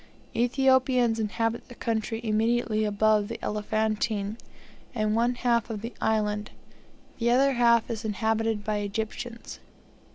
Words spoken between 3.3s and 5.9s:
Elephantine, and one half of